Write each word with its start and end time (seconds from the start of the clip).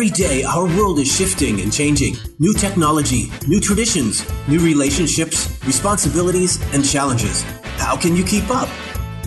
Every 0.00 0.12
day, 0.12 0.44
our 0.44 0.64
world 0.64 0.98
is 0.98 1.14
shifting 1.14 1.60
and 1.60 1.70
changing. 1.70 2.16
New 2.38 2.54
technology, 2.54 3.30
new 3.46 3.60
traditions, 3.60 4.26
new 4.48 4.58
relationships, 4.58 5.62
responsibilities, 5.66 6.58
and 6.72 6.82
challenges. 6.82 7.42
How 7.76 7.98
can 7.98 8.16
you 8.16 8.24
keep 8.24 8.48
up? 8.48 8.70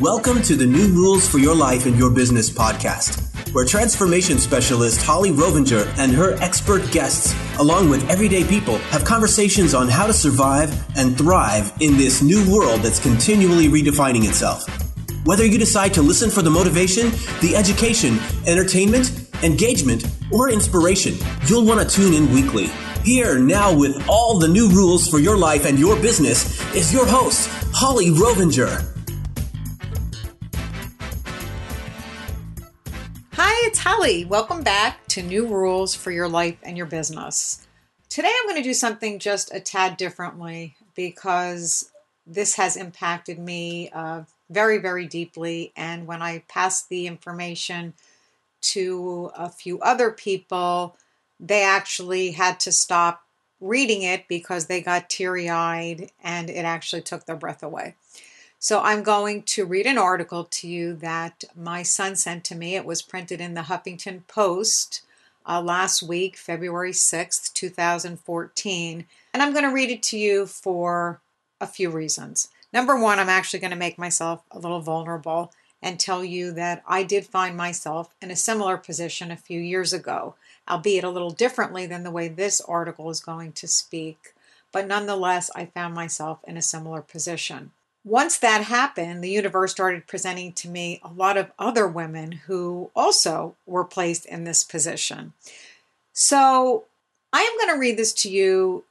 Welcome 0.01 0.41
to 0.41 0.55
the 0.55 0.65
New 0.65 0.87
Rules 0.87 1.29
for 1.29 1.37
Your 1.37 1.53
Life 1.53 1.85
and 1.85 1.95
Your 1.95 2.09
Business 2.09 2.49
podcast, 2.49 3.53
where 3.53 3.65
transformation 3.65 4.39
specialist 4.39 4.99
Holli 5.01 5.31
Rovenger 5.31 5.85
and 5.99 6.11
her 6.11 6.33
expert 6.41 6.89
guests, 6.91 7.35
along 7.59 7.91
with 7.91 8.09
everyday 8.09 8.43
people, 8.43 8.79
have 8.89 9.05
conversations 9.05 9.75
on 9.75 9.87
how 9.87 10.07
to 10.07 10.13
survive 10.13 10.73
and 10.97 11.15
thrive 11.15 11.71
in 11.81 11.97
this 11.97 12.23
new 12.23 12.51
world 12.51 12.79
that's 12.79 12.99
continually 12.99 13.67
redefining 13.67 14.27
itself. 14.27 14.65
Whether 15.23 15.45
you 15.45 15.59
decide 15.59 15.93
to 15.93 16.01
listen 16.01 16.31
for 16.31 16.41
the 16.41 16.49
motivation, 16.49 17.11
the 17.41 17.55
education, 17.55 18.17
entertainment, 18.47 19.29
engagement, 19.43 20.05
or 20.33 20.49
inspiration, 20.49 21.15
you'll 21.45 21.65
want 21.65 21.87
to 21.87 21.95
tune 21.95 22.13
in 22.13 22.33
weekly. 22.33 22.67
Here 23.03 23.37
now 23.37 23.77
with 23.77 24.03
all 24.09 24.39
the 24.39 24.47
new 24.47 24.67
rules 24.69 25.07
for 25.07 25.19
your 25.19 25.37
life 25.37 25.65
and 25.65 25.77
your 25.77 25.95
business 25.95 26.59
is 26.73 26.91
your 26.91 27.05
host, 27.05 27.47
Holli 27.71 28.11
Rovenger. 28.11 28.89
Hi, 33.33 33.67
it's 33.67 33.79
Holli. 33.79 34.27
Welcome 34.27 34.63
back 34.63 35.05
to 35.09 35.21
New 35.21 35.47
Rules 35.47 35.93
for 35.93 36.11
Your 36.11 36.27
Life 36.27 36.57
and 36.63 36.77
Your 36.77 36.87
Business. 36.87 37.67
Today 38.09 38.31
I'm 38.31 38.47
going 38.47 38.61
to 38.61 38.63
do 38.63 38.73
something 38.73 39.19
just 39.19 39.53
a 39.53 39.59
tad 39.59 39.97
differently 39.97 40.75
because 40.95 41.91
this 42.25 42.55
has 42.55 42.77
impacted 42.77 43.39
me 43.39 43.89
uh, 43.89 44.23
very, 44.49 44.77
very 44.77 45.07
deeply. 45.07 45.73
And 45.75 46.07
when 46.07 46.21
I 46.21 46.43
pass 46.47 46.85
the 46.85 47.07
information 47.07 47.93
to 48.63 49.31
a 49.35 49.49
few 49.49 49.79
other 49.81 50.11
people, 50.11 50.97
they 51.39 51.63
actually 51.63 52.31
had 52.31 52.59
to 52.61 52.71
stop 52.71 53.23
reading 53.59 54.01
it 54.01 54.27
because 54.27 54.65
they 54.65 54.81
got 54.81 55.09
teary 55.09 55.49
eyed 55.49 56.11
and 56.21 56.49
it 56.49 56.65
actually 56.65 57.01
took 57.01 57.25
their 57.25 57.35
breath 57.35 57.63
away. 57.63 57.95
So 58.59 58.81
I'm 58.81 59.03
going 59.03 59.43
to 59.43 59.65
read 59.65 59.85
an 59.85 59.97
article 59.97 60.45
to 60.45 60.67
you 60.67 60.93
that 60.95 61.43
my 61.55 61.83
son 61.83 62.15
sent 62.15 62.45
to 62.45 62.55
me. 62.55 62.75
It 62.75 62.85
was 62.85 63.01
printed 63.01 63.41
in 63.41 63.55
the 63.55 63.61
Huffington 63.63 64.25
Post 64.27 65.01
uh, 65.45 65.61
last 65.61 66.01
week, 66.01 66.37
February 66.37 66.93
6th, 66.93 67.51
2014. 67.53 69.05
And 69.33 69.43
I'm 69.43 69.51
going 69.51 69.65
to 69.65 69.73
read 69.73 69.89
it 69.89 70.01
to 70.03 70.17
you 70.17 70.45
for 70.45 71.19
a 71.59 71.67
few 71.67 71.89
reasons. 71.89 72.49
Number 72.71 72.99
one, 72.99 73.19
I'm 73.19 73.29
actually 73.29 73.59
going 73.59 73.71
to 73.71 73.77
make 73.77 73.97
myself 73.97 74.43
a 74.51 74.59
little 74.59 74.79
vulnerable 74.79 75.51
and 75.83 75.99
tell 75.99 76.23
you 76.23 76.51
that 76.53 76.81
I 76.87 77.03
did 77.03 77.27
find 77.27 77.55
myself 77.55 78.15
in 78.21 78.31
a 78.31 78.35
similar 78.35 78.77
position 78.77 79.29
a 79.29 79.37
few 79.37 79.59
years 79.59 79.91
ago, 79.91 80.35
albeit 80.67 81.03
a 81.03 81.09
little 81.09 81.29
differently 81.29 81.85
than 81.85 82.03
the 82.03 82.11
way 82.11 82.29
this 82.29 82.61
article 82.61 83.09
is 83.09 83.19
going 83.19 83.51
to 83.51 83.67
speak. 83.67 84.33
But 84.71 84.87
nonetheless, 84.87 85.51
I 85.53 85.65
found 85.65 85.93
myself 85.93 86.39
in 86.47 86.55
a 86.57 86.61
similar 86.61 87.01
position. 87.01 87.71
Once 88.05 88.37
that 88.37 88.63
happened, 88.63 89.23
the 89.23 89.29
universe 89.29 89.71
started 89.71 90.07
presenting 90.07 90.53
to 90.53 90.69
me 90.69 90.99
a 91.03 91.11
lot 91.11 91.37
of 91.37 91.51
other 91.59 91.87
women 91.87 92.31
who 92.31 92.89
also 92.95 93.55
were 93.65 93.85
placed 93.85 94.25
in 94.25 94.45
this 94.45 94.63
position. 94.63 95.33
So 96.13 96.85
I 97.31 97.41
am 97.41 97.57
going 97.57 97.75
to 97.75 97.79
read 97.79 97.97
this 97.97 98.13
to 98.13 98.29
you 98.29 98.85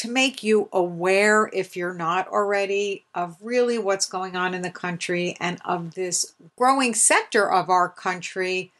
to 0.00 0.08
make 0.08 0.42
you 0.42 0.66
aware, 0.72 1.50
if 1.52 1.76
you're 1.76 1.92
not 1.92 2.26
already, 2.28 3.04
of 3.14 3.36
really 3.42 3.76
what's 3.76 4.06
going 4.06 4.34
on 4.34 4.54
in 4.54 4.62
the 4.62 4.70
country 4.70 5.36
and 5.38 5.60
of 5.62 5.92
this 5.92 6.32
growing 6.56 6.94
sector 6.94 7.52
of 7.52 7.68
our 7.68 7.86
country, 7.86 8.72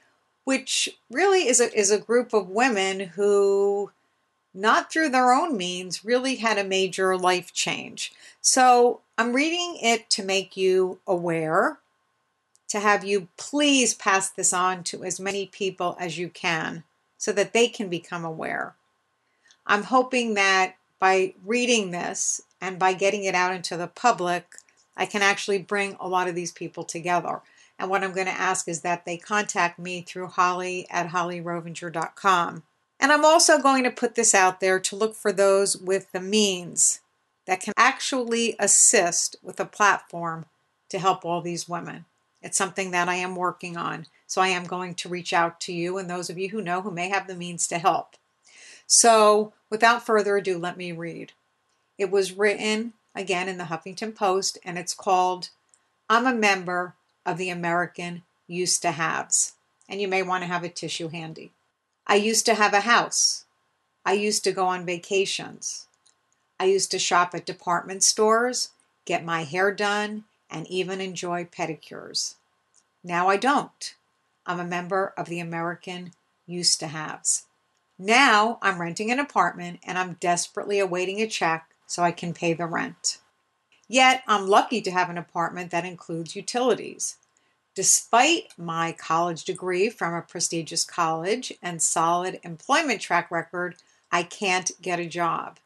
which 0.44 0.88
really 1.10 1.46
is 1.46 1.60
a, 1.60 1.70
is 1.78 1.90
a 1.90 1.98
group 1.98 2.32
of 2.32 2.48
women 2.48 3.00
who, 3.00 3.90
not 4.54 4.90
through 4.90 5.10
their 5.10 5.30
own 5.30 5.58
means, 5.58 6.06
really 6.06 6.36
had 6.36 6.56
a 6.56 6.64
major 6.64 7.18
life 7.18 7.52
change. 7.52 8.14
So 8.40 9.02
I'm 9.18 9.34
reading 9.34 9.76
it 9.82 10.08
to 10.10 10.24
make 10.24 10.56
you 10.56 11.00
aware, 11.06 11.80
to 12.68 12.80
have 12.80 13.04
you 13.04 13.28
please 13.36 13.92
pass 13.92 14.30
this 14.30 14.54
on 14.54 14.84
to 14.84 15.04
as 15.04 15.20
many 15.20 15.44
people 15.44 15.98
as 16.00 16.16
you 16.16 16.30
can 16.30 16.82
so 17.18 17.30
that 17.32 17.52
they 17.52 17.68
can 17.68 17.90
become 17.90 18.24
aware. 18.24 18.74
I'm 19.66 19.82
hoping 19.82 20.32
that 20.32 20.76
by 21.00 21.34
reading 21.44 21.90
this 21.90 22.40
and 22.60 22.78
by 22.78 22.92
getting 22.92 23.24
it 23.24 23.34
out 23.34 23.54
into 23.54 23.76
the 23.76 23.88
public, 23.88 24.54
I 24.96 25.06
can 25.06 25.22
actually 25.22 25.58
bring 25.58 25.96
a 25.98 26.06
lot 26.06 26.28
of 26.28 26.34
these 26.34 26.52
people 26.52 26.84
together. 26.84 27.40
And 27.78 27.88
what 27.88 28.04
I'm 28.04 28.12
going 28.12 28.26
to 28.26 28.32
ask 28.32 28.68
is 28.68 28.82
that 28.82 29.06
they 29.06 29.16
contact 29.16 29.78
me 29.78 30.02
through 30.02 30.28
holli 30.28 30.84
at 30.90 31.08
hollirovenger.com. 31.08 32.62
And 33.00 33.10
I'm 33.10 33.24
also 33.24 33.58
going 33.58 33.82
to 33.84 33.90
put 33.90 34.14
this 34.14 34.34
out 34.34 34.60
there 34.60 34.78
to 34.78 34.96
look 34.96 35.14
for 35.14 35.32
those 35.32 35.76
with 35.76 36.12
the 36.12 36.20
means 36.20 37.00
that 37.46 37.60
can 37.60 37.72
actually 37.78 38.54
assist 38.58 39.36
with 39.42 39.58
a 39.58 39.64
platform 39.64 40.44
to 40.90 40.98
help 40.98 41.24
all 41.24 41.40
these 41.40 41.66
women. 41.68 42.04
It's 42.42 42.58
something 42.58 42.90
that 42.90 43.08
I 43.08 43.14
am 43.16 43.36
working 43.36 43.78
on. 43.78 44.06
So 44.26 44.42
I 44.42 44.48
am 44.48 44.64
going 44.64 44.94
to 44.96 45.08
reach 45.08 45.32
out 45.32 45.60
to 45.62 45.72
you 45.72 45.96
and 45.96 46.08
those 46.08 46.28
of 46.28 46.38
you 46.38 46.50
who 46.50 46.60
know 46.60 46.82
who 46.82 46.90
may 46.90 47.08
have 47.08 47.26
the 47.26 47.34
means 47.34 47.66
to 47.68 47.78
help. 47.78 48.16
So, 48.86 49.54
without 49.70 50.04
further 50.04 50.36
ado, 50.36 50.58
let 50.58 50.76
me 50.76 50.92
read. 50.92 51.32
It 51.96 52.10
was 52.10 52.32
written 52.32 52.92
again 53.14 53.48
in 53.48 53.58
the 53.58 53.64
Huffington 53.64 54.14
Post 54.14 54.58
and 54.64 54.78
it's 54.78 54.94
called 54.94 55.50
I'm 56.08 56.26
a 56.26 56.34
member 56.34 56.94
of 57.24 57.38
the 57.38 57.50
American 57.50 58.22
Used 58.46 58.82
to 58.82 58.90
Haves. 58.90 59.52
And 59.88 60.00
you 60.00 60.08
may 60.08 60.22
want 60.22 60.42
to 60.42 60.48
have 60.48 60.64
a 60.64 60.68
tissue 60.68 61.08
handy. 61.08 61.52
I 62.06 62.16
used 62.16 62.46
to 62.46 62.54
have 62.54 62.74
a 62.74 62.80
house. 62.80 63.44
I 64.04 64.14
used 64.14 64.44
to 64.44 64.52
go 64.52 64.66
on 64.66 64.84
vacations. 64.84 65.86
I 66.58 66.64
used 66.64 66.90
to 66.90 66.98
shop 66.98 67.34
at 67.34 67.46
department 67.46 68.02
stores, 68.02 68.70
get 69.04 69.24
my 69.24 69.44
hair 69.44 69.72
done, 69.72 70.24
and 70.50 70.66
even 70.66 71.00
enjoy 71.00 71.44
pedicures. 71.44 72.34
Now 73.04 73.28
I 73.28 73.36
don't. 73.36 73.94
I'm 74.46 74.60
a 74.60 74.64
member 74.64 75.14
of 75.16 75.26
the 75.28 75.40
American 75.40 76.12
Used 76.46 76.80
to 76.80 76.88
Haves. 76.88 77.44
Now 78.02 78.58
I'm 78.62 78.80
renting 78.80 79.10
an 79.10 79.18
apartment 79.18 79.80
and 79.84 79.98
I'm 79.98 80.14
desperately 80.20 80.78
awaiting 80.78 81.20
a 81.20 81.26
check 81.26 81.68
so 81.86 82.02
I 82.02 82.12
can 82.12 82.32
pay 82.32 82.54
the 82.54 82.64
rent. 82.64 83.18
Yet 83.88 84.22
I'm 84.26 84.46
lucky 84.46 84.80
to 84.80 84.90
have 84.90 85.10
an 85.10 85.18
apartment 85.18 85.70
that 85.70 85.84
includes 85.84 86.34
utilities. 86.34 87.18
Despite 87.74 88.54
my 88.56 88.92
college 88.92 89.44
degree 89.44 89.90
from 89.90 90.14
a 90.14 90.22
prestigious 90.22 90.82
college 90.82 91.52
and 91.62 91.82
solid 91.82 92.40
employment 92.42 93.02
track 93.02 93.30
record, 93.30 93.76
I 94.10 94.22
can't 94.22 94.70
get 94.80 94.98
a 94.98 95.04
job. 95.04 95.58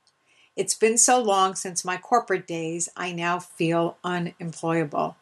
It's 0.56 0.74
been 0.74 0.98
so 0.98 1.22
long 1.22 1.54
since 1.54 1.84
my 1.84 1.96
corporate 1.96 2.48
days, 2.48 2.88
I 2.96 3.12
now 3.12 3.38
feel 3.38 3.96
unemployable. 4.02 5.14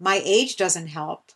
My 0.00 0.20
age 0.24 0.56
doesn't 0.56 0.88
help, 0.88 1.30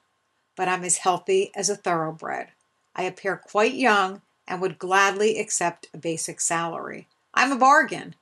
but 0.57 0.67
I'm 0.67 0.83
as 0.83 0.97
healthy 0.97 1.53
as 1.55 1.71
a 1.71 1.77
thoroughbred. 1.77 2.49
I 2.97 3.05
appear 3.05 3.37
quite 3.37 3.75
young 3.75 4.21
and 4.47 4.61
would 4.61 4.79
gladly 4.79 5.39
accept 5.39 5.89
a 5.95 5.99
basic 5.99 6.41
salary. 6.41 7.09
I'm 7.33 7.53
a 7.53 7.57
bargain. 7.57 8.15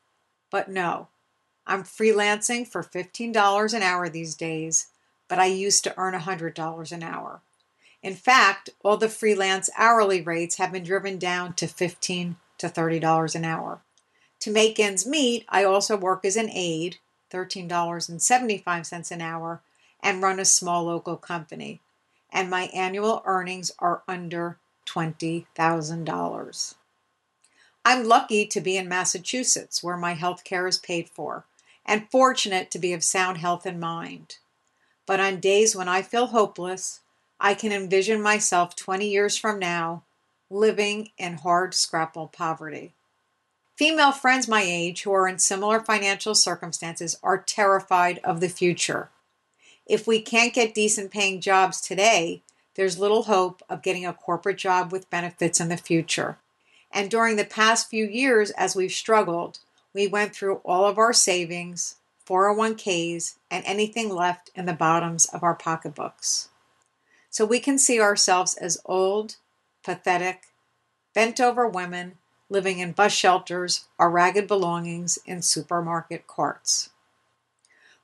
But 0.51 0.69
no, 0.69 1.09
I'm 1.67 1.83
freelancing 1.83 2.67
for 2.67 2.83
$15 2.83 3.75
an 3.75 3.83
hour 3.83 4.09
these 4.09 4.35
days, 4.35 4.89
but 5.29 5.39
I 5.39 5.47
used 5.47 5.85
to 5.85 5.95
earn 5.97 6.15
$100 6.15 6.93
an 6.93 7.03
hour. 7.03 7.41
In 8.03 8.15
fact, 8.15 8.71
all 8.83 8.97
the 8.97 9.09
freelance 9.09 9.71
hourly 9.77 10.21
rates 10.21 10.57
have 10.57 10.73
been 10.73 10.83
driven 10.83 11.19
down 11.19 11.55
to 11.55 11.67
15 11.67 12.37
to 12.59 12.69
$30 12.69 13.35
an 13.35 13.45
hour. 13.45 13.81
To 14.41 14.51
make 14.51 14.81
ends 14.81 15.07
meet, 15.07 15.47
I 15.49 15.65
also 15.65 15.97
work 15.97 16.25
as 16.25 16.37
an 16.37 16.51
aide, 16.51 16.97
$13.75 17.31 19.11
an 19.11 19.21
hour, 19.21 19.63
and 20.03 20.21
run 20.21 20.41
a 20.41 20.45
small 20.45 20.85
local 20.85 21.17
company. 21.17 21.81
And 22.31 22.51
my 22.51 22.65
annual 22.75 23.23
earnings 23.25 23.71
are 23.79 24.03
under 24.09 24.59
$20,000. 24.93 26.75
I'm 27.85 28.05
lucky 28.05 28.47
to 28.47 28.61
be 28.61 28.77
in 28.77 28.89
Massachusetts, 28.89 29.83
where 29.83 29.97
my 29.97 30.15
health 30.15 30.45
care 30.45 30.67
is 30.67 30.79
paid 30.79 31.09
for, 31.09 31.45
and 31.85 32.11
fortunate 32.11 32.71
to 32.71 32.79
be 32.79 32.93
of 32.93 33.03
sound 33.03 33.39
health 33.39 33.67
and 33.67 33.81
mind. 33.81 34.37
But 35.07 35.21
on 35.21 35.41
days 35.41 35.75
when 35.75 35.89
I 35.89 36.03
feel 36.03 36.27
hopeless, 36.27 37.01
I 37.41 37.55
can 37.55 37.73
envision 37.73 38.23
myself 38.23 38.77
20 38.77 39.09
years 39.09 39.37
from 39.37 39.59
now 39.59 40.05
living 40.49 41.11
in 41.19 41.35
hard 41.39 41.75
scrapple 41.75 42.29
poverty. 42.29 42.93
Female 43.75 44.13
friends 44.13 44.47
my 44.47 44.63
age 44.63 45.03
who 45.03 45.13
are 45.13 45.27
in 45.27 45.39
similar 45.39 45.81
financial 45.81 46.35
circumstances 46.35 47.19
are 47.23 47.39
terrified 47.39 48.21
of 48.23 48.41
the 48.41 48.49
future. 48.49 49.09
If 49.87 50.07
we 50.07 50.21
can't 50.21 50.55
get 50.55 50.75
decent 50.75 51.11
paying 51.11 51.41
jobs 51.41 51.81
today, 51.81 52.43
there's 52.75 52.99
little 52.99 53.25
hope 53.25 53.63
of 53.69 53.83
getting 53.83 54.07
a 54.07 54.13
corporate 54.13 54.59
job 54.59 54.93
with 54.93 55.11
benefits 55.11 55.61
in 55.61 55.69
the 55.69 55.77
future. 55.77 56.39
And 56.91 57.11
during 57.11 57.37
the 57.37 57.45
past 57.45 57.89
few 57.89 58.07
years, 58.07 58.51
as 58.53 58.77
we've 58.77 58.93
struggled, 58.93 59.59
we 59.95 60.07
went 60.07 60.35
through 60.35 60.57
all 60.65 60.87
of 60.87 60.99
our 60.99 61.13
savings, 61.13 61.97
401ks, 62.27 63.37
and 63.51 63.65
anything 63.67 64.09
left 64.09 64.51
in 64.55 64.67
the 64.67 64.73
bottoms 64.73 65.27
of 65.27 65.43
our 65.43 65.55
pocketbooks. 65.55 66.49
So 67.31 67.45
we 67.45 67.61
can 67.61 67.79
see 67.79 68.01
ourselves 68.01 68.55
as 68.55 68.81
old, 68.85 69.37
pathetic, 69.83 70.49
bent 71.15 71.41
over 71.41 71.67
women 71.67 72.19
living 72.49 72.79
in 72.79 72.93
bus 72.93 73.13
shelters 73.13 73.87
or 73.99 74.11
ragged 74.11 74.47
belongings 74.47 75.19
in 75.25 75.41
supermarket 75.41 76.27
carts. 76.27 76.91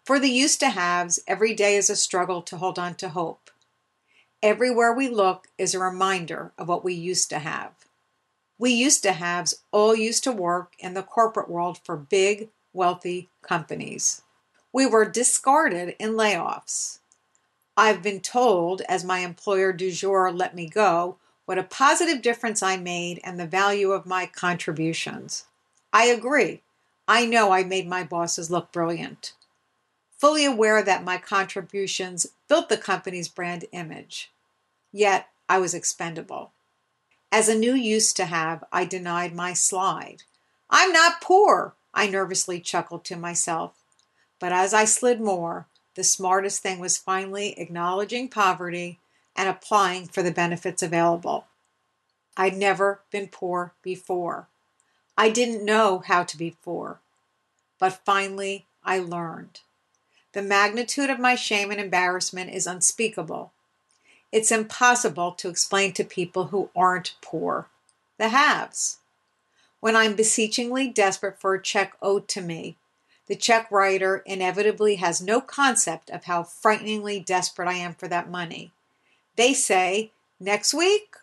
For 0.04 0.18
the 0.18 0.30
used 0.30 0.60
to 0.60 0.70
haves, 0.70 1.20
every 1.26 1.52
day 1.52 1.76
is 1.76 1.90
a 1.90 1.96
struggle 1.96 2.40
to 2.42 2.56
hold 2.56 2.78
on 2.78 2.94
to 2.96 3.10
hope. 3.10 3.50
Everywhere 4.42 4.92
we 4.92 5.08
look 5.08 5.48
is 5.58 5.74
a 5.74 5.80
reminder 5.80 6.52
of 6.56 6.68
what 6.68 6.84
we 6.84 6.94
used 6.94 7.28
to 7.30 7.40
have. 7.40 7.72
We 8.56 8.70
used 8.70 9.02
to 9.02 9.12
haves 9.12 9.64
all 9.72 9.96
used 9.96 10.22
to 10.24 10.32
work 10.32 10.74
in 10.78 10.94
the 10.94 11.02
corporate 11.02 11.50
world 11.50 11.80
for 11.82 11.96
big, 11.96 12.48
wealthy 12.72 13.30
companies. 13.42 14.22
We 14.72 14.86
were 14.86 15.04
discarded 15.06 15.96
in 15.98 16.12
layoffs. 16.12 17.00
I've 17.76 18.00
been 18.00 18.20
told, 18.20 18.82
as 18.82 19.02
my 19.02 19.20
employer 19.20 19.72
du 19.72 19.90
jour 19.90 20.30
let 20.30 20.54
me 20.54 20.68
go, 20.68 21.16
what 21.44 21.58
a 21.58 21.64
positive 21.64 22.22
difference 22.22 22.62
I 22.62 22.76
made 22.76 23.20
and 23.24 23.40
the 23.40 23.46
value 23.46 23.90
of 23.90 24.06
my 24.06 24.26
contributions. 24.26 25.46
I 25.92 26.04
agree. 26.04 26.62
I 27.08 27.26
know 27.26 27.50
I 27.50 27.64
made 27.64 27.88
my 27.88 28.04
bosses 28.04 28.52
look 28.52 28.70
brilliant. 28.70 29.32
Fully 30.18 30.44
aware 30.44 30.82
that 30.82 31.04
my 31.04 31.16
contributions 31.16 32.26
built 32.48 32.68
the 32.68 32.76
company's 32.76 33.28
brand 33.28 33.64
image. 33.72 34.30
Yet 34.92 35.28
I 35.48 35.58
was 35.58 35.74
expendable. 35.74 36.52
As 37.30 37.48
a 37.48 37.54
new 37.54 37.74
use 37.74 38.12
to 38.14 38.24
have, 38.24 38.64
I 38.72 38.84
denied 38.84 39.34
my 39.34 39.52
slide. 39.52 40.24
I'm 40.70 40.92
not 40.92 41.20
poor, 41.20 41.74
I 41.94 42.08
nervously 42.08 42.60
chuckled 42.60 43.04
to 43.04 43.16
myself. 43.16 43.72
But 44.40 44.52
as 44.52 44.74
I 44.74 44.84
slid 44.84 45.20
more, 45.20 45.66
the 45.94 46.04
smartest 46.04 46.62
thing 46.62 46.78
was 46.78 46.96
finally 46.96 47.58
acknowledging 47.58 48.28
poverty 48.28 48.98
and 49.36 49.48
applying 49.48 50.06
for 50.06 50.22
the 50.22 50.32
benefits 50.32 50.82
available. 50.82 51.46
I'd 52.36 52.56
never 52.56 53.00
been 53.10 53.28
poor 53.28 53.72
before. 53.82 54.48
I 55.16 55.28
didn't 55.28 55.64
know 55.64 56.02
how 56.06 56.24
to 56.24 56.36
be 56.36 56.56
poor. 56.64 57.00
But 57.78 58.00
finally, 58.04 58.66
I 58.84 58.98
learned. 58.98 59.60
The 60.38 60.44
magnitude 60.44 61.10
of 61.10 61.18
my 61.18 61.34
shame 61.34 61.72
and 61.72 61.80
embarrassment 61.80 62.54
is 62.54 62.68
unspeakable. 62.68 63.50
It's 64.30 64.52
impossible 64.52 65.32
to 65.32 65.48
explain 65.48 65.92
to 65.94 66.04
people 66.04 66.44
who 66.44 66.70
aren't 66.76 67.16
poor, 67.20 67.66
the 68.18 68.28
haves. 68.28 68.98
When 69.80 69.96
I'm 69.96 70.14
beseechingly 70.14 70.90
desperate 70.90 71.40
for 71.40 71.54
a 71.54 71.60
check 71.60 71.94
owed 72.00 72.28
to 72.28 72.40
me, 72.40 72.76
the 73.26 73.34
check 73.34 73.68
writer 73.72 74.22
inevitably 74.26 74.94
has 74.94 75.20
no 75.20 75.40
concept 75.40 76.08
of 76.08 76.26
how 76.26 76.44
frighteningly 76.44 77.18
desperate 77.18 77.66
I 77.66 77.74
am 77.74 77.94
for 77.94 78.06
that 78.06 78.30
money. 78.30 78.70
They 79.34 79.52
say, 79.54 80.12
next 80.38 80.72
week, 80.72 81.16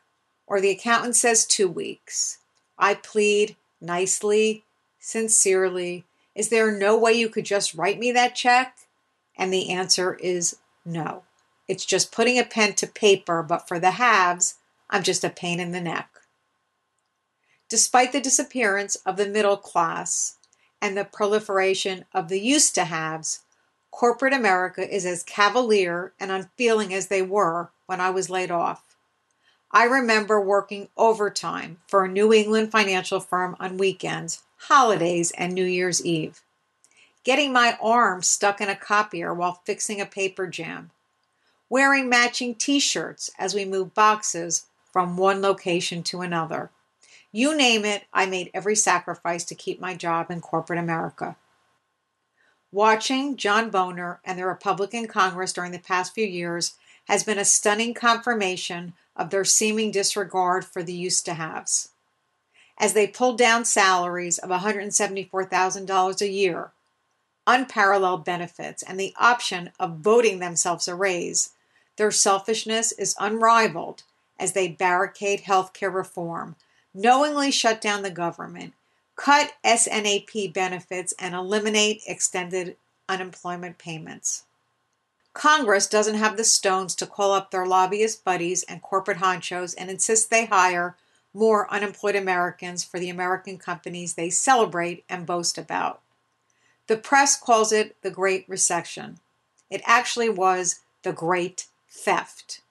or 0.45 0.59
the 0.59 0.71
accountant 0.71 1.15
says 1.15 1.45
two 1.45 1.69
weeks. 1.69 2.39
I 2.77 2.95
plead 2.95 3.55
nicely, 3.79 4.65
sincerely, 4.99 6.03
is 6.35 6.49
there 6.49 6.69
no 6.69 6.97
way 6.97 7.13
you 7.13 7.29
could 7.29 7.45
just 7.45 7.75
write 7.75 7.97
me 7.97 8.11
that 8.11 8.35
check? 8.35 8.75
And 9.37 9.51
the 9.51 9.69
answer 9.69 10.15
is 10.15 10.57
no. 10.85 11.23
It's 11.67 11.85
just 11.85 12.11
putting 12.11 12.37
a 12.37 12.43
pen 12.43 12.73
to 12.75 12.87
paper, 12.87 13.41
but 13.43 13.67
for 13.67 13.79
the 13.79 13.91
haves, 13.91 14.55
I'm 14.89 15.03
just 15.03 15.23
a 15.23 15.29
pain 15.29 15.59
in 15.59 15.71
the 15.71 15.81
neck. 15.81 16.09
Despite 17.67 18.11
the 18.11 18.21
disappearance 18.21 18.95
of 18.97 19.17
the 19.17 19.27
middle 19.27 19.57
class 19.57 20.37
and 20.81 20.95
the 20.95 21.05
proliferation 21.05 22.05
of 22.13 22.29
the 22.29 22.39
used 22.39 22.75
to 22.75 22.85
haves, 22.85 23.41
corporate 23.89 24.33
America 24.33 24.87
is 24.87 25.05
as 25.05 25.23
cavalier 25.23 26.13
and 26.19 26.31
unfeeling 26.31 26.93
as 26.93 27.07
they 27.07 27.23
were 27.23 27.71
when 27.87 27.99
I 27.99 28.11
was 28.11 28.29
laid 28.29 28.51
off. 28.51 28.95
I 29.71 29.85
remember 29.85 30.39
working 30.39 30.89
overtime 30.95 31.79
for 31.87 32.05
a 32.05 32.09
New 32.09 32.31
England 32.31 32.71
financial 32.71 33.19
firm 33.19 33.57
on 33.59 33.77
weekends, 33.77 34.43
holidays, 34.57 35.31
and 35.31 35.53
New 35.53 35.65
Year's 35.65 36.05
Eve. 36.05 36.41
Getting 37.25 37.51
my 37.51 37.75
arm 37.81 38.21
stuck 38.21 38.61
in 38.61 38.69
a 38.69 38.75
copier 38.75 39.33
while 39.33 39.59
fixing 39.65 39.99
a 39.99 40.05
paper 40.05 40.45
jam. 40.45 40.91
Wearing 41.69 42.07
matching 42.07 42.53
t 42.53 42.79
shirts 42.79 43.31
as 43.39 43.55
we 43.55 43.65
moved 43.65 43.95
boxes 43.95 44.67
from 44.93 45.17
one 45.17 45.41
location 45.41 46.03
to 46.03 46.21
another. 46.21 46.69
You 47.31 47.57
name 47.57 47.83
it, 47.83 48.03
I 48.13 48.27
made 48.27 48.51
every 48.53 48.75
sacrifice 48.75 49.43
to 49.45 49.55
keep 49.55 49.81
my 49.81 49.95
job 49.95 50.29
in 50.29 50.39
corporate 50.39 50.77
America. 50.77 51.35
Watching 52.71 53.37
John 53.37 53.71
Boehner 53.71 54.19
and 54.23 54.37
the 54.37 54.45
Republican 54.45 55.07
Congress 55.07 55.51
during 55.51 55.71
the 55.71 55.79
past 55.79 56.13
few 56.13 56.27
years 56.27 56.75
has 57.07 57.23
been 57.23 57.39
a 57.39 57.45
stunning 57.45 57.95
confirmation 57.95 58.93
of 59.15 59.31
their 59.31 59.45
seeming 59.45 59.89
disregard 59.89 60.63
for 60.63 60.83
the 60.83 60.93
used 60.93 61.25
to 61.25 61.33
haves. 61.33 61.89
As 62.77 62.93
they 62.93 63.07
pulled 63.07 63.39
down 63.39 63.65
salaries 63.65 64.37
of 64.37 64.51
$174,000 64.51 66.21
a 66.21 66.29
year, 66.29 66.71
unparalleled 67.47 68.25
benefits, 68.25 68.83
and 68.83 68.99
the 68.99 69.13
option 69.17 69.71
of 69.79 69.97
voting 69.97 70.39
themselves 70.39 70.87
a 70.87 70.95
raise, 70.95 71.51
their 71.97 72.11
selfishness 72.11 72.91
is 72.91 73.15
unrivaled 73.19 74.03
as 74.39 74.53
they 74.53 74.67
barricade 74.67 75.43
healthcare 75.43 75.93
reform, 75.93 76.55
knowingly 76.93 77.51
shut 77.51 77.79
down 77.79 78.01
the 78.01 78.11
government, 78.11 78.73
cut 79.15 79.53
SNAP 79.63 80.53
benefits, 80.53 81.13
and 81.19 81.33
eliminate 81.33 82.01
extended 82.07 82.75
unemployment 83.07 83.77
payments. 83.77 84.43
Congress 85.33 85.87
doesn't 85.87 86.15
have 86.15 86.37
the 86.37 86.43
stones 86.45 86.95
to 86.95 87.05
call 87.05 87.33
up 87.33 87.51
their 87.51 87.65
lobbyist 87.65 88.23
buddies 88.23 88.63
and 88.63 88.81
corporate 88.81 89.17
honchos 89.17 89.75
and 89.77 89.89
insist 89.89 90.29
they 90.29 90.45
hire 90.45 90.95
more 91.33 91.69
unemployed 91.71 92.15
Americans 92.15 92.85
for 92.85 92.99
the 92.99 93.09
American 93.09 93.57
companies 93.57 94.13
they 94.13 94.29
celebrate 94.29 95.03
and 95.09 95.25
boast 95.25 95.57
about. 95.57 96.01
The 96.87 96.97
press 96.97 97.39
calls 97.39 97.71
it 97.71 97.95
the 98.01 98.11
Great 98.11 98.47
Recession. 98.47 99.19
It 99.69 99.81
actually 99.85 100.29
was 100.29 100.81
the 101.03 101.13
Great 101.13 101.65
Theft. 101.89 102.61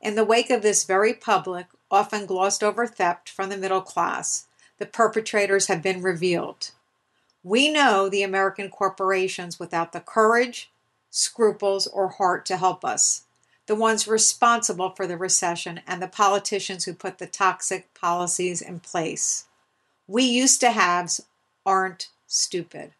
In 0.00 0.14
the 0.14 0.24
wake 0.24 0.50
of 0.50 0.62
this 0.62 0.84
very 0.84 1.12
public, 1.12 1.66
often 1.90 2.26
glossed 2.26 2.62
over 2.62 2.86
theft 2.86 3.28
from 3.28 3.48
the 3.48 3.56
middle 3.56 3.80
class, 3.80 4.46
the 4.78 4.86
perpetrators 4.86 5.66
have 5.66 5.82
been 5.82 6.02
revealed. 6.02 6.70
We 7.42 7.68
know 7.68 8.08
the 8.08 8.22
American 8.22 8.70
corporations 8.70 9.58
without 9.58 9.92
the 9.92 10.00
courage, 10.00 10.70
scruples, 11.10 11.86
or 11.86 12.08
heart 12.08 12.44
to 12.46 12.56
help 12.56 12.84
us, 12.84 13.22
the 13.66 13.74
ones 13.74 14.06
responsible 14.06 14.90
for 14.90 15.06
the 15.06 15.16
recession, 15.16 15.80
and 15.86 16.00
the 16.00 16.08
politicians 16.08 16.84
who 16.84 16.92
put 16.92 17.18
the 17.18 17.26
toxic 17.26 17.92
policies 17.94 18.62
in 18.62 18.80
place. 18.80 19.46
We 20.06 20.24
used 20.24 20.60
to 20.60 20.70
haves 20.70 21.22
aren't 21.64 22.10
stupid. 22.26 22.92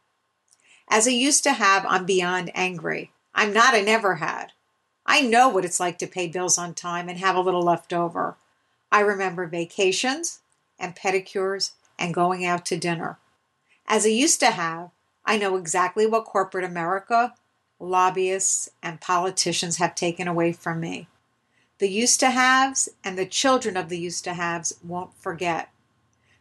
As 0.89 1.07
I 1.07 1.11
used 1.11 1.43
to 1.45 1.53
have, 1.53 1.85
I'm 1.89 2.07
beyond 2.07 2.51
angry. 2.55 3.13
I'm 3.35 3.53
not 3.53 3.75
a 3.75 3.83
never 3.83 4.17
had. 4.17 4.53
I 5.05 5.21
know 5.21 5.49
what 5.49 5.65
it's 5.65 5.81
like 5.81 5.99
to 5.99 6.07
pay 6.07 6.27
bills 6.27 6.59
on 6.59 6.75
time 6.75 7.09
and 7.09 7.19
have 7.19 7.37
a 7.37 7.41
little 7.41 7.63
left 7.63 7.93
over. 7.93 8.37
I 8.91 9.01
remember 9.01 9.47
vacations 9.47 10.41
and 10.79 10.97
pedicures 10.97 11.73
and 11.99 12.15
going 12.15 12.45
out 12.45 12.65
to 12.67 12.77
dinner. 12.77 13.19
As 13.87 14.05
I 14.05 14.11
used 14.11 14.41
to 14.41 14.51
have, 14.51 14.91
I 15.25 15.39
know 15.39 15.57
exactly 15.57 16.07
what 16.07 16.25
corporate 16.25 16.65
America 16.65 17.35
lobbyists, 17.79 18.69
and 18.83 19.01
politicians 19.01 19.77
have 19.77 19.95
taken 19.95 20.27
away 20.29 20.53
from 20.53 20.81
me. 20.81 21.09
The 21.79 21.89
used 21.89 22.21
to 22.21 22.31
haves 22.31 22.89
and 23.05 23.19
the 23.19 23.27
children 23.27 23.77
of 23.77 23.89
the 23.89 23.99
used 23.99 24.25
to 24.25 24.35
haves 24.35 24.75
won't 24.83 25.15
forget. 25.15 25.71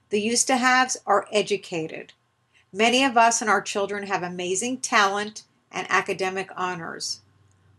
The 0.10 0.22
used 0.22 0.48
to 0.48 0.58
haves 0.58 0.96
are 1.06 1.28
educated. 1.32 2.14
Many 2.77 3.05
of 3.05 3.15
us 3.15 3.39
and 3.39 3.50
our 3.50 3.62
children 3.62 4.08
have 4.08 4.22
amazing 4.22 4.79
talent 4.79 5.44
and 5.72 5.88
academic 5.89 6.50
honors. 6.58 7.22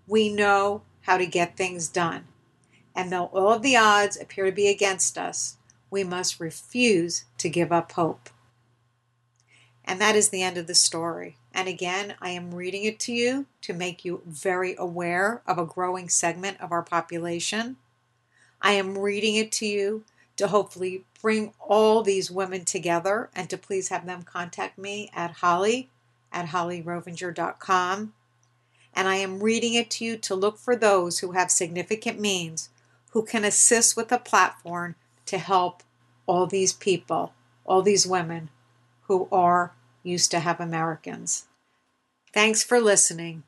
We 0.06 0.32
know 0.32 0.80
how 1.02 1.18
to 1.18 1.26
get 1.26 1.54
things 1.54 1.86
done. 1.86 2.24
And 2.94 3.12
though 3.12 3.26
all 3.26 3.52
of 3.52 3.60
the 3.60 3.76
odds 3.76 4.18
appear 4.18 4.46
to 4.46 4.52
be 4.52 4.68
against 4.68 5.18
us, 5.18 5.58
we 5.90 6.02
must 6.02 6.40
refuse 6.40 7.26
to 7.36 7.50
give 7.50 7.72
up 7.72 7.92
hope. 7.92 8.30
And 9.84 10.00
that 10.00 10.16
is 10.16 10.30
the 10.30 10.42
end 10.42 10.56
of 10.56 10.66
the 10.66 10.74
story. 10.74 11.36
And 11.52 11.68
again, 11.68 12.14
I 12.22 12.30
am 12.30 12.54
reading 12.54 12.84
it 12.84 12.98
to 13.00 13.12
you 13.12 13.44
to 13.60 13.74
make 13.74 14.02
you 14.02 14.22
very 14.24 14.74
aware 14.78 15.42
of 15.46 15.58
a 15.58 15.66
growing 15.66 16.08
segment 16.08 16.58
of 16.58 16.72
our 16.72 16.82
population. 16.82 17.76
I 18.62 18.72
am 18.72 18.96
reading 18.96 19.34
it 19.34 19.52
to 19.52 19.66
you 19.66 20.04
to 20.36 20.48
hopefully 20.48 21.04
bring 21.26 21.52
all 21.58 22.04
these 22.04 22.30
women 22.30 22.64
together 22.64 23.28
and 23.34 23.50
to 23.50 23.58
please 23.58 23.88
have 23.88 24.06
them 24.06 24.22
contact 24.22 24.78
me 24.78 25.10
at 25.12 25.38
holli 25.38 25.88
at 26.30 26.46
hollirovenger.com. 26.50 28.12
And 28.94 29.08
I 29.08 29.16
am 29.16 29.42
reading 29.42 29.74
it 29.74 29.90
to 29.90 30.04
you 30.04 30.16
to 30.18 30.36
look 30.36 30.56
for 30.56 30.76
those 30.76 31.18
who 31.18 31.32
have 31.32 31.50
significant 31.50 32.20
means 32.20 32.68
who 33.10 33.24
can 33.24 33.44
assist 33.44 33.96
with 33.96 34.12
a 34.12 34.20
platform 34.20 34.94
to 35.24 35.38
help 35.38 35.82
all 36.26 36.46
these 36.46 36.72
people, 36.72 37.32
all 37.64 37.82
these 37.82 38.06
women 38.06 38.48
who 39.08 39.26
are 39.32 39.72
used 40.04 40.30
to 40.30 40.38
have 40.38 40.60
Americans. 40.60 41.46
Thanks 42.32 42.62
for 42.62 42.80
listening, 42.80 43.42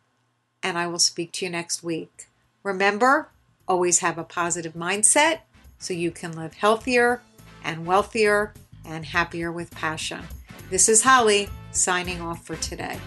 and 0.64 0.76
I 0.76 0.88
will 0.88 0.98
speak 0.98 1.30
to 1.34 1.44
you 1.44 1.52
next 1.52 1.84
week. 1.84 2.26
Remember, 2.64 3.28
always 3.68 4.00
have 4.00 4.18
a 4.18 4.24
positive 4.24 4.72
mindset 4.72 5.42
so 5.78 5.94
you 5.94 6.10
can 6.10 6.32
live 6.32 6.54
healthier, 6.54 7.22
and 7.64 7.86
wealthier 7.86 8.54
and 8.84 9.04
happier 9.04 9.52
with 9.52 9.70
passion. 9.70 10.22
This 10.70 10.88
is 10.88 11.02
Holli 11.02 11.48
signing 11.72 12.20
off 12.20 12.44
for 12.44 12.56
today. 12.56 12.98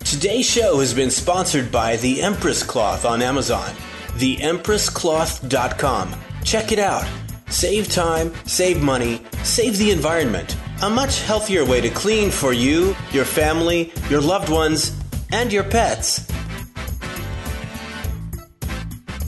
Today's 0.00 0.48
show 0.48 0.80
has 0.80 0.94
been 0.94 1.10
sponsored 1.10 1.70
by 1.70 1.96
the 1.96 2.22
Empress 2.22 2.62
Cloth 2.62 3.04
on 3.04 3.20
Amazon. 3.22 3.74
TheEmpressCloth.com. 4.16 6.14
Check 6.44 6.72
it 6.72 6.78
out. 6.78 7.06
Save 7.50 7.88
time, 7.90 8.32
save 8.46 8.82
money, 8.82 9.22
save 9.42 9.78
the 9.78 9.90
environment. 9.90 10.56
A 10.82 10.90
much 10.90 11.22
healthier 11.22 11.64
way 11.64 11.80
to 11.80 11.90
clean 11.90 12.30
for 12.30 12.52
you, 12.52 12.94
your 13.12 13.24
family, 13.24 13.92
your 14.10 14.20
loved 14.20 14.48
ones, 14.48 14.96
and 15.32 15.52
your 15.52 15.64
pets. 15.64 16.27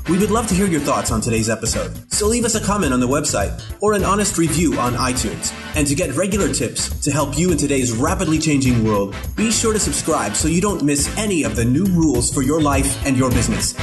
We 0.10 0.18
would 0.18 0.32
love 0.32 0.48
to 0.48 0.54
hear 0.54 0.66
your 0.68 0.82
thoughts 0.82 1.12
on 1.12 1.22
today's 1.22 1.50
episode. 1.50 2.12
So 2.12 2.28
leave 2.28 2.46
us 2.46 2.56
a 2.56 2.62
comment 2.62 2.94
on 2.94 3.00
the 3.00 3.08
website 3.08 3.62
or 3.82 3.94
an 3.94 4.04
honest 4.04 4.38
review 4.38 4.80
on 4.80 4.94
iTunes. 4.94 5.54
And 5.76 5.88
to 5.88 5.96
get 5.96 6.16
regular 6.16 6.54
tips 6.54 6.90
to 7.02 7.12
help 7.12 7.38
you 7.38 7.52
in 7.52 7.58
today's 7.58 7.92
rapidly 7.92 8.40
changing 8.40 8.84
world, 8.84 9.16
be 9.36 9.52
sure 9.52 9.74
to 9.74 9.80
subscribe 9.80 10.36
so 10.36 10.48
you 10.48 10.62
don't 10.62 10.84
miss 10.84 11.16
any 11.18 11.44
of 11.44 11.56
the 11.56 11.66
new 11.66 11.86
rules 11.86 12.34
for 12.34 12.42
your 12.42 12.62
life 12.62 13.06
and 13.06 13.18
your 13.18 13.30
business. 13.30 13.74